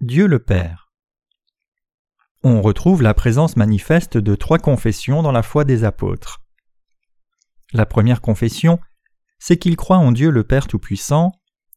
Dieu 0.00 0.26
le 0.26 0.38
Père. 0.38 0.90
On 2.42 2.62
retrouve 2.62 3.02
la 3.02 3.12
présence 3.12 3.58
manifeste 3.58 4.16
de 4.16 4.34
trois 4.34 4.56
confessions 4.56 5.22
dans 5.22 5.30
la 5.30 5.42
foi 5.42 5.66
des 5.66 5.84
apôtres. 5.84 6.40
La 7.74 7.84
première 7.84 8.22
confession, 8.22 8.80
c'est 9.38 9.58
qu'ils 9.58 9.76
croient 9.76 9.98
en 9.98 10.10
Dieu 10.10 10.30
le 10.30 10.42
Père 10.42 10.68
Tout-Puissant, 10.68 11.32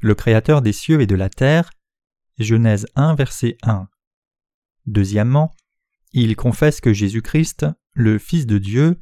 le 0.00 0.14
Créateur 0.14 0.62
des 0.62 0.72
cieux 0.72 1.00
et 1.00 1.08
de 1.08 1.16
la 1.16 1.28
terre. 1.28 1.70
Genèse 2.38 2.86
1, 2.94 3.16
verset 3.16 3.56
1. 3.64 3.88
Deuxièmement, 4.86 5.52
ils 6.12 6.36
confessent 6.36 6.80
que 6.80 6.92
Jésus-Christ, 6.92 7.66
le 7.94 8.18
Fils 8.20 8.46
de 8.46 8.58
Dieu, 8.58 9.00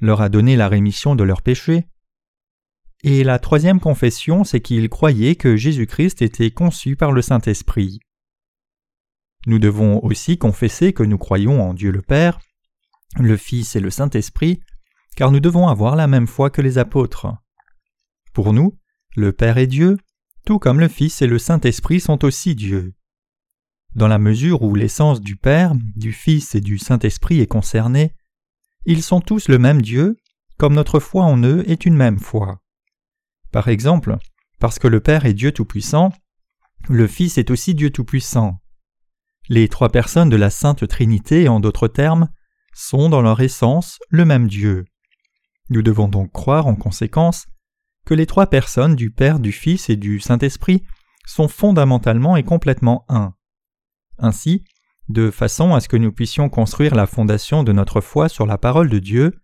leur 0.00 0.22
a 0.22 0.30
donné 0.30 0.56
la 0.56 0.68
rémission 0.68 1.14
de 1.14 1.24
leurs 1.24 1.42
péchés. 1.42 1.86
Et 3.02 3.24
la 3.24 3.38
troisième 3.38 3.80
confession, 3.80 4.42
c'est 4.42 4.62
qu'ils 4.62 4.88
croyaient 4.88 5.36
que 5.36 5.54
Jésus-Christ 5.54 6.22
était 6.22 6.50
conçu 6.50 6.96
par 6.96 7.12
le 7.12 7.20
Saint-Esprit. 7.20 8.00
Nous 9.46 9.58
devons 9.58 10.02
aussi 10.02 10.38
confesser 10.38 10.92
que 10.92 11.02
nous 11.02 11.18
croyons 11.18 11.62
en 11.62 11.74
Dieu 11.74 11.90
le 11.90 12.02
Père, 12.02 12.38
le 13.18 13.36
Fils 13.36 13.76
et 13.76 13.80
le 13.80 13.90
Saint-Esprit, 13.90 14.60
car 15.16 15.30
nous 15.30 15.40
devons 15.40 15.68
avoir 15.68 15.96
la 15.96 16.06
même 16.06 16.26
foi 16.26 16.50
que 16.50 16.62
les 16.62 16.78
apôtres. 16.78 17.28
Pour 18.32 18.52
nous, 18.52 18.78
le 19.16 19.32
Père 19.32 19.58
est 19.58 19.66
Dieu, 19.66 19.98
tout 20.44 20.58
comme 20.58 20.80
le 20.80 20.88
Fils 20.88 21.22
et 21.22 21.26
le 21.26 21.38
Saint-Esprit 21.38 22.00
sont 22.00 22.24
aussi 22.24 22.54
Dieu. 22.54 22.94
Dans 23.94 24.08
la 24.08 24.18
mesure 24.18 24.62
où 24.62 24.74
l'essence 24.74 25.20
du 25.20 25.36
Père, 25.36 25.72
du 25.94 26.12
Fils 26.12 26.54
et 26.54 26.60
du 26.60 26.78
Saint-Esprit 26.78 27.40
est 27.40 27.46
concernée, 27.46 28.12
ils 28.86 29.02
sont 29.02 29.20
tous 29.20 29.48
le 29.48 29.58
même 29.58 29.80
Dieu, 29.80 30.16
comme 30.58 30.74
notre 30.74 31.00
foi 31.00 31.24
en 31.24 31.42
eux 31.42 31.68
est 31.70 31.86
une 31.86 31.96
même 31.96 32.18
foi. 32.18 32.60
Par 33.52 33.68
exemple, 33.68 34.18
parce 34.58 34.78
que 34.78 34.88
le 34.88 35.00
Père 35.00 35.26
est 35.26 35.34
Dieu 35.34 35.52
Tout-Puissant, 35.52 36.12
le 36.88 37.06
Fils 37.06 37.38
est 37.38 37.50
aussi 37.50 37.74
Dieu 37.74 37.90
Tout-Puissant. 37.90 38.60
Les 39.50 39.68
trois 39.68 39.90
personnes 39.90 40.30
de 40.30 40.36
la 40.36 40.48
Sainte 40.48 40.88
Trinité, 40.88 41.48
en 41.48 41.60
d'autres 41.60 41.88
termes, 41.88 42.30
sont 42.72 43.10
dans 43.10 43.20
leur 43.20 43.40
essence 43.40 43.98
le 44.08 44.24
même 44.24 44.48
Dieu. 44.48 44.86
Nous 45.68 45.82
devons 45.82 46.08
donc 46.08 46.32
croire 46.32 46.66
en 46.66 46.74
conséquence 46.74 47.46
que 48.06 48.14
les 48.14 48.24
trois 48.24 48.46
personnes 48.46 48.96
du 48.96 49.10
Père, 49.10 49.38
du 49.38 49.52
Fils 49.52 49.90
et 49.90 49.96
du 49.96 50.18
Saint-Esprit 50.18 50.82
sont 51.26 51.48
fondamentalement 51.48 52.36
et 52.36 52.42
complètement 52.42 53.04
un. 53.10 53.34
Ainsi, 54.16 54.64
de 55.08 55.30
façon 55.30 55.74
à 55.74 55.80
ce 55.80 55.88
que 55.88 55.98
nous 55.98 56.12
puissions 56.12 56.48
construire 56.48 56.94
la 56.94 57.06
fondation 57.06 57.62
de 57.62 57.72
notre 57.72 58.00
foi 58.00 58.30
sur 58.30 58.46
la 58.46 58.56
parole 58.56 58.88
de 58.88 58.98
Dieu, 58.98 59.38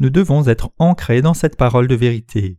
nous 0.00 0.10
devons 0.10 0.48
être 0.48 0.72
ancrés 0.78 1.22
dans 1.22 1.34
cette 1.34 1.56
parole 1.56 1.86
de 1.86 1.94
vérité. 1.94 2.58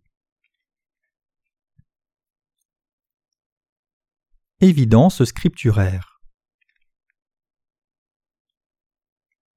Évidence 4.62 5.24
scripturaire 5.26 6.17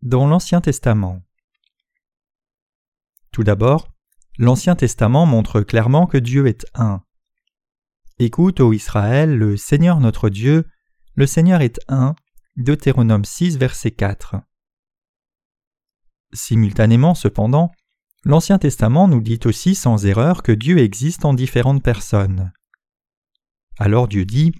dans 0.02 0.26
l'Ancien 0.26 0.60
Testament. 0.60 1.22
Tout 3.32 3.44
d'abord, 3.44 3.88
l'Ancien 4.38 4.74
Testament 4.74 5.26
montre 5.26 5.60
clairement 5.60 6.06
que 6.06 6.18
Dieu 6.18 6.46
est 6.46 6.66
un. 6.74 7.02
Écoute, 8.18 8.60
ô 8.60 8.72
Israël, 8.72 9.36
le 9.36 9.56
Seigneur 9.56 10.00
notre 10.00 10.28
Dieu, 10.28 10.66
le 11.14 11.26
Seigneur 11.26 11.60
est 11.60 11.80
un. 11.88 12.14
Deutéronome 12.56 13.24
6, 13.24 13.58
verset 13.58 13.90
4. 13.90 14.36
Simultanément, 16.32 17.14
cependant, 17.14 17.70
l'Ancien 18.24 18.58
Testament 18.58 19.08
nous 19.08 19.20
dit 19.20 19.40
aussi 19.44 19.74
sans 19.74 20.04
erreur 20.06 20.42
que 20.42 20.52
Dieu 20.52 20.78
existe 20.78 21.24
en 21.24 21.34
différentes 21.34 21.82
personnes. 21.82 22.52
Alors 23.78 24.08
Dieu 24.08 24.24
dit 24.24 24.52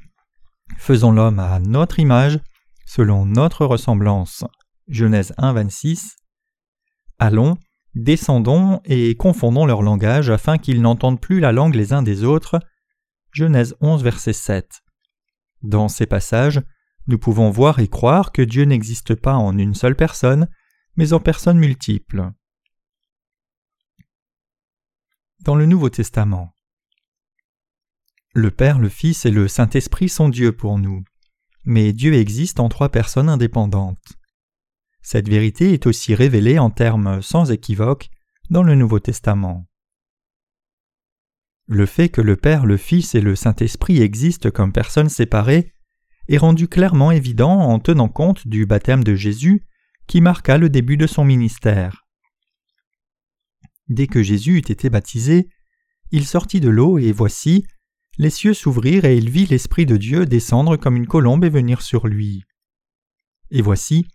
Faisons 0.79 1.13
l'homme 1.13 1.39
à 1.39 1.59
notre 1.59 1.99
image, 1.99 2.41
selon 2.87 3.27
notre 3.27 3.67
ressemblance. 3.67 4.45
Genèse 4.91 5.33
1, 5.39 5.53
26. 5.53 6.17
Allons, 7.21 7.57
descendons 7.95 8.81
et 8.85 9.15
confondons 9.15 9.65
leur 9.65 9.83
langage 9.83 10.31
afin 10.31 10.59
qu'ils 10.59 10.83
n'entendent 10.83 11.21
plus 11.21 11.39
la 11.39 11.53
langue 11.53 11.77
les 11.77 11.93
uns 11.93 12.03
des 12.03 12.25
autres. 12.25 12.59
Genèse 13.33 13.77
11, 13.81 14.03
verset 14.03 14.33
7. 14.33 14.83
Dans 15.63 15.89
ces 15.89 16.07
passages, 16.07 16.61
nous 17.07 17.19
pouvons 17.19 17.51
voir 17.51 17.79
et 17.79 17.87
croire 17.87 18.33
que 18.33 18.43
Dieu 18.43 18.65
n'existe 18.65 19.15
pas 19.15 19.35
en 19.35 19.57
une 19.57 19.75
seule 19.75 19.95
personne, 19.95 20.49
mais 20.97 21.13
en 21.13 21.21
personnes 21.21 21.59
multiples. 21.59 22.33
Dans 25.45 25.55
le 25.55 25.67
Nouveau 25.67 25.89
Testament. 25.89 26.53
Le 28.35 28.51
Père, 28.51 28.81
le 28.81 28.89
Fils 28.89 29.25
et 29.25 29.31
le 29.31 29.47
Saint-Esprit 29.47 30.09
sont 30.09 30.29
Dieu 30.29 30.51
pour 30.51 30.79
nous, 30.79 31.05
mais 31.65 31.93
Dieu 31.93 32.15
existe 32.15 32.59
en 32.59 32.69
trois 32.69 32.89
personnes 32.89 33.29
indépendantes. 33.29 34.20
Cette 35.03 35.29
vérité 35.29 35.73
est 35.73 35.87
aussi 35.87 36.15
révélée 36.15 36.59
en 36.59 36.71
termes 36.71 37.23
sans 37.23 37.51
équivoque 37.51 38.11
dans 38.51 38.63
le 38.63 38.75
Nouveau 38.75 38.99
Testament. 38.99 39.67
Le 41.67 41.87
fait 41.87 42.09
que 42.09 42.21
le 42.21 42.37
Père, 42.37 42.67
le 42.67 42.77
Fils 42.77 43.15
et 43.15 43.21
le 43.21 43.37
Saint-Esprit 43.37 44.03
existent 44.03 44.51
comme 44.51 44.73
personnes 44.73 45.09
séparées 45.09 45.73
est 46.29 46.39
rendu 46.39 46.69
clairement 46.69 47.11
évident 47.11 47.61
en 47.61 47.79
tenant 47.79 48.09
compte 48.09 48.47
du 48.47 48.67
baptême 48.67 49.05
de 49.05 49.15
Jésus 49.15 49.65
qui 50.07 50.21
marqua 50.21 50.59
le 50.59 50.69
début 50.69 50.97
de 50.97 51.07
son 51.07 51.25
ministère. 51.25 52.07
Dès 53.89 54.07
que 54.07 54.23
Jésus 54.23 54.59
eut 54.59 54.71
été 54.71 54.91
baptisé, 54.91 55.49
il 56.13 56.27
sortit 56.27 56.61
de 56.61 56.69
l'eau 56.69 56.99
et 56.99 57.13
voici, 57.13 57.67
les 58.19 58.31
cieux 58.31 58.55
s'ouvrirent 58.55 59.05
et 59.05 59.17
il 59.17 59.31
vit 59.31 59.47
l'Esprit 59.47 59.87
de 59.87 59.97
Dieu 59.97 60.27
descendre 60.27 60.77
comme 60.77 60.97
une 60.97 61.07
colombe 61.07 61.45
et 61.45 61.51
venir 61.51 61.83
sur 61.83 62.07
lui. 62.07 62.43
Et 63.51 63.63
voici, 63.63 64.07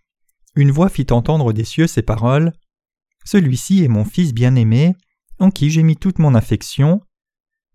une 0.56 0.70
voix 0.70 0.88
fit 0.88 1.06
entendre 1.10 1.52
des 1.52 1.64
cieux 1.64 1.86
ces 1.86 2.02
paroles 2.02 2.52
Celui-ci 3.24 3.84
est 3.84 3.88
mon 3.88 4.04
Fils 4.04 4.32
bien-aimé, 4.32 4.96
en 5.38 5.50
qui 5.50 5.70
j'ai 5.70 5.82
mis 5.82 5.96
toute 5.96 6.18
mon 6.18 6.34
affection. 6.34 7.02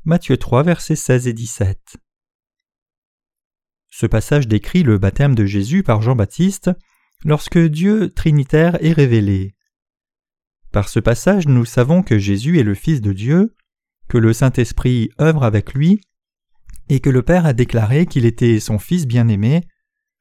Matthieu 0.04 0.36
3, 0.36 0.64
versets 0.64 0.96
16 0.96 1.28
et 1.28 1.34
17. 1.34 1.98
Ce 3.92 4.06
passage 4.08 4.48
décrit 4.48 4.82
le 4.82 4.98
baptême 4.98 5.36
de 5.36 5.46
Jésus 5.46 5.84
par 5.84 6.02
Jean-Baptiste 6.02 6.72
lorsque 7.24 7.60
Dieu 7.60 8.10
Trinitaire 8.10 8.84
est 8.84 8.94
révélé. 8.94 9.54
Par 10.72 10.90
ce 10.90 11.00
passage, 11.00 11.48
nous 11.48 11.66
savons 11.66 12.02
que 12.02 12.18
Jésus 12.18 12.60
est 12.60 12.64
le 12.64 12.74
Fils 12.74 13.02
de 13.02 13.14
Dieu, 13.14 13.56
que 14.08 14.18
le 14.18 14.34
Saint-Esprit 14.34 15.12
œuvre 15.20 15.44
avec 15.44 15.74
lui, 15.74 16.02
et 16.90 17.00
que 17.00 17.10
le 17.10 17.22
Père 17.22 17.46
a 17.46 17.54
déclaré 17.54 18.08
qu'il 18.08 18.26
était 18.26 18.60
son 18.60 18.80
Fils 18.80 19.06
bien-aimé, 19.06 19.62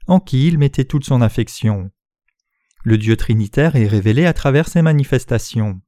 en 0.09 0.21
qui 0.21 0.47
il 0.47 0.59
mettait 0.59 0.85
toute 0.85 1.05
son 1.05 1.23
affection. 1.23 1.91
Le 2.83 2.99
Dieu 2.99 3.17
trinitaire 3.17 3.77
est 3.77 3.87
révélé 3.87 4.27
à 4.27 4.33
travers 4.33 4.69
ses 4.69 4.83
manifestations. 4.83 5.81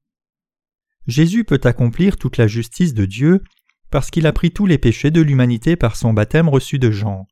Jésus 1.06 1.44
peut 1.44 1.60
accomplir 1.64 2.16
toute 2.16 2.36
la 2.36 2.46
justice 2.46 2.94
de 2.94 3.06
Dieu 3.06 3.42
parce 3.90 4.10
qu'il 4.10 4.26
a 4.26 4.32
pris 4.32 4.52
tous 4.52 4.66
les 4.66 4.78
péchés 4.78 5.10
de 5.10 5.20
l'humanité 5.20 5.76
par 5.76 5.96
son 5.96 6.12
baptême 6.12 6.48
reçu 6.48 6.78
de 6.78 6.90
Jean. 6.90 7.26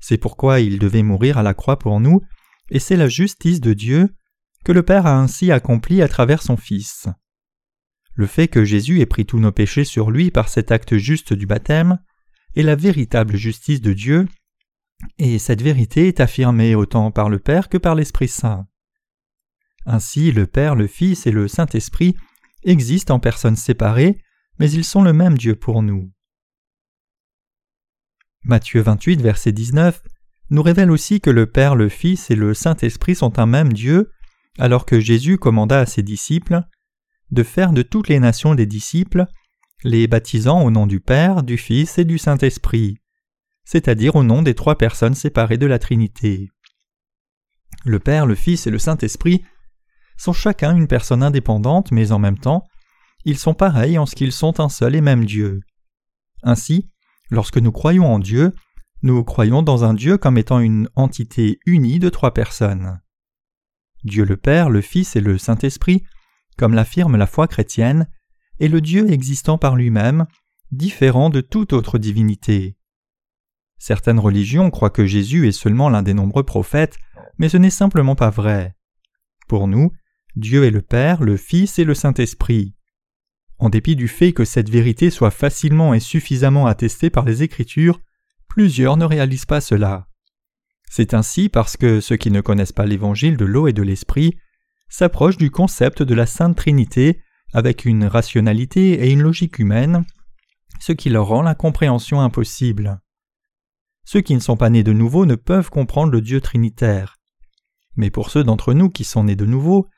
C'est 0.00 0.18
pourquoi 0.18 0.60
il 0.60 0.78
devait 0.78 1.02
mourir 1.02 1.38
à 1.38 1.42
la 1.42 1.54
croix 1.54 1.78
pour 1.78 1.98
nous, 2.00 2.20
et 2.70 2.78
c'est 2.78 2.96
la 2.96 3.08
justice 3.08 3.60
de 3.60 3.72
Dieu 3.72 4.14
que 4.64 4.72
le 4.72 4.82
Père 4.82 5.06
a 5.06 5.18
ainsi 5.18 5.50
accomplie 5.50 6.02
à 6.02 6.08
travers 6.08 6.42
son 6.42 6.56
Fils. 6.56 7.08
Le 8.14 8.26
fait 8.26 8.48
que 8.48 8.64
Jésus 8.64 9.00
ait 9.00 9.06
pris 9.06 9.26
tous 9.26 9.40
nos 9.40 9.52
péchés 9.52 9.84
sur 9.84 10.10
lui 10.10 10.30
par 10.30 10.48
cet 10.48 10.70
acte 10.70 10.96
juste 10.96 11.32
du 11.32 11.46
baptême 11.46 11.98
est 12.54 12.62
la 12.62 12.76
véritable 12.76 13.36
justice 13.36 13.80
de 13.80 13.92
Dieu 13.92 14.26
et 15.18 15.38
cette 15.38 15.62
vérité 15.62 16.08
est 16.08 16.20
affirmée 16.20 16.74
autant 16.74 17.10
par 17.10 17.28
le 17.28 17.38
Père 17.38 17.68
que 17.68 17.78
par 17.78 17.94
l'Esprit 17.94 18.28
Saint. 18.28 18.66
Ainsi 19.86 20.32
le 20.32 20.46
Père, 20.46 20.74
le 20.74 20.86
Fils 20.86 21.26
et 21.26 21.30
le 21.30 21.48
Saint-Esprit 21.48 22.16
existent 22.62 23.14
en 23.14 23.20
personnes 23.20 23.56
séparées, 23.56 24.20
mais 24.58 24.70
ils 24.70 24.84
sont 24.84 25.02
le 25.02 25.12
même 25.12 25.36
Dieu 25.36 25.56
pour 25.56 25.82
nous. 25.82 26.10
Matthieu 28.44 28.80
28, 28.80 29.20
verset 29.20 29.52
19 29.52 30.02
nous 30.50 30.62
révèle 30.62 30.90
aussi 30.90 31.20
que 31.20 31.30
le 31.30 31.46
Père, 31.46 31.74
le 31.74 31.88
Fils 31.88 32.30
et 32.30 32.36
le 32.36 32.54
Saint-Esprit 32.54 33.14
sont 33.14 33.38
un 33.38 33.46
même 33.46 33.72
Dieu, 33.72 34.10
alors 34.58 34.86
que 34.86 35.00
Jésus 35.00 35.38
commanda 35.38 35.80
à 35.80 35.86
ses 35.86 36.02
disciples 36.02 36.62
de 37.30 37.42
faire 37.42 37.72
de 37.72 37.82
toutes 37.82 38.08
les 38.08 38.20
nations 38.20 38.54
des 38.54 38.66
disciples, 38.66 39.26
les 39.82 40.06
baptisant 40.06 40.62
au 40.62 40.70
nom 40.70 40.86
du 40.86 41.00
Père, 41.00 41.42
du 41.42 41.56
Fils 41.56 41.98
et 41.98 42.04
du 42.04 42.18
Saint-Esprit 42.18 42.98
c'est-à-dire 43.64 44.16
au 44.16 44.22
nom 44.22 44.42
des 44.42 44.54
trois 44.54 44.76
personnes 44.76 45.14
séparées 45.14 45.58
de 45.58 45.66
la 45.66 45.78
Trinité. 45.78 46.50
Le 47.84 47.98
Père, 47.98 48.26
le 48.26 48.34
Fils 48.34 48.66
et 48.66 48.70
le 48.70 48.78
Saint-Esprit 48.78 49.44
sont 50.16 50.32
chacun 50.32 50.76
une 50.76 50.86
personne 50.86 51.22
indépendante, 51.22 51.90
mais 51.90 52.12
en 52.12 52.18
même 52.18 52.38
temps, 52.38 52.64
ils 53.24 53.38
sont 53.38 53.54
pareils 53.54 53.98
en 53.98 54.06
ce 54.06 54.14
qu'ils 54.14 54.32
sont 54.32 54.60
un 54.60 54.68
seul 54.68 54.94
et 54.94 55.00
même 55.00 55.24
Dieu. 55.24 55.60
Ainsi, 56.42 56.90
lorsque 57.30 57.58
nous 57.58 57.72
croyons 57.72 58.06
en 58.06 58.18
Dieu, 58.18 58.52
nous 59.02 59.22
croyons 59.24 59.62
dans 59.62 59.84
un 59.84 59.94
Dieu 59.94 60.16
comme 60.18 60.38
étant 60.38 60.60
une 60.60 60.88
entité 60.94 61.58
unie 61.66 61.98
de 61.98 62.08
trois 62.08 62.32
personnes. 62.32 63.00
Dieu 64.04 64.24
le 64.24 64.36
Père, 64.36 64.70
le 64.70 64.82
Fils 64.82 65.16
et 65.16 65.20
le 65.20 65.38
Saint-Esprit, 65.38 66.04
comme 66.56 66.74
l'affirme 66.74 67.16
la 67.16 67.26
foi 67.26 67.48
chrétienne, 67.48 68.08
est 68.60 68.68
le 68.68 68.80
Dieu 68.80 69.10
existant 69.10 69.58
par 69.58 69.76
lui-même, 69.76 70.26
différent 70.70 71.30
de 71.30 71.40
toute 71.40 71.72
autre 71.72 71.98
divinité. 71.98 72.76
Certaines 73.86 74.18
religions 74.18 74.70
croient 74.70 74.88
que 74.88 75.04
Jésus 75.04 75.46
est 75.46 75.52
seulement 75.52 75.90
l'un 75.90 76.00
des 76.00 76.14
nombreux 76.14 76.42
prophètes, 76.42 76.96
mais 77.36 77.50
ce 77.50 77.58
n'est 77.58 77.68
simplement 77.68 78.14
pas 78.14 78.30
vrai. 78.30 78.74
Pour 79.46 79.68
nous, 79.68 79.92
Dieu 80.36 80.64
est 80.64 80.70
le 80.70 80.80
Père, 80.80 81.22
le 81.22 81.36
Fils 81.36 81.78
et 81.78 81.84
le 81.84 81.92
Saint-Esprit. 81.92 82.74
En 83.58 83.68
dépit 83.68 83.94
du 83.94 84.08
fait 84.08 84.32
que 84.32 84.46
cette 84.46 84.70
vérité 84.70 85.10
soit 85.10 85.30
facilement 85.30 85.92
et 85.92 86.00
suffisamment 86.00 86.66
attestée 86.66 87.10
par 87.10 87.26
les 87.26 87.42
Écritures, 87.42 88.00
plusieurs 88.48 88.96
ne 88.96 89.04
réalisent 89.04 89.44
pas 89.44 89.60
cela. 89.60 90.08
C'est 90.88 91.12
ainsi 91.12 91.50
parce 91.50 91.76
que 91.76 92.00
ceux 92.00 92.16
qui 92.16 92.30
ne 92.30 92.40
connaissent 92.40 92.72
pas 92.72 92.86
l'évangile 92.86 93.36
de 93.36 93.44
l'eau 93.44 93.68
et 93.68 93.74
de 93.74 93.82
l'esprit 93.82 94.38
s'approchent 94.88 95.36
du 95.36 95.50
concept 95.50 96.02
de 96.02 96.14
la 96.14 96.24
Sainte 96.24 96.56
Trinité 96.56 97.20
avec 97.52 97.84
une 97.84 98.06
rationalité 98.06 99.06
et 99.06 99.12
une 99.12 99.20
logique 99.20 99.58
humaine, 99.58 100.06
ce 100.80 100.92
qui 100.92 101.10
leur 101.10 101.26
rend 101.26 101.42
la 101.42 101.54
compréhension 101.54 102.22
impossible. 102.22 103.02
Ceux 104.04 104.20
qui 104.20 104.34
ne 104.34 104.40
sont 104.40 104.56
pas 104.56 104.70
nés 104.70 104.82
de 104.82 104.92
nouveau 104.92 105.26
ne 105.26 105.34
peuvent 105.34 105.70
comprendre 105.70 106.12
le 106.12 106.20
Dieu 106.20 106.40
trinitaire. 106.40 107.16
Mais 107.96 108.10
pour 108.10 108.30
ceux 108.30 108.44
d'entre 108.44 108.74
nous 108.74 108.90
qui 108.90 109.04
sont 109.04 109.24
nés 109.24 109.36
de 109.36 109.46
nouveau, 109.46 109.88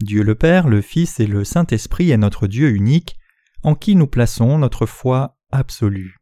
Dieu 0.00 0.22
le 0.22 0.34
Père, 0.34 0.68
le 0.68 0.80
Fils 0.80 1.20
et 1.20 1.26
le 1.26 1.44
Saint-Esprit 1.44 2.10
est 2.10 2.16
notre 2.16 2.46
Dieu 2.46 2.70
unique, 2.70 3.16
en 3.62 3.74
qui 3.74 3.94
nous 3.94 4.06
plaçons 4.06 4.58
notre 4.58 4.86
foi 4.86 5.38
absolue. 5.52 6.16